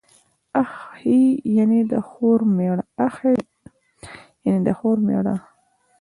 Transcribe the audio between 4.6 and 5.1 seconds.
د خور